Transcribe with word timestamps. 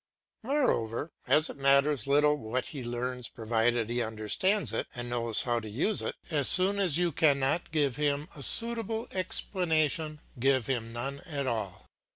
Moreover, 0.41 1.11
as 1.27 1.47
it 1.51 1.57
matters 1.57 2.07
little 2.07 2.35
what 2.35 2.65
he 2.69 2.83
learns 2.83 3.27
provided 3.27 3.87
he 3.91 4.01
understands 4.01 4.73
it 4.73 4.87
and 4.95 5.11
knows 5.11 5.43
how 5.43 5.59
to 5.59 5.69
use 5.69 6.01
it, 6.01 6.15
as 6.31 6.47
soon 6.49 6.79
as 6.79 6.97
you 6.97 7.11
cannot 7.11 7.69
give 7.69 7.97
him 7.97 8.27
a 8.35 8.41
suitable 8.41 9.07
explanation 9.11 10.19
give 10.39 10.65
him 10.65 10.91
none 10.91 11.21
at 11.27 11.45
all. 11.45 11.85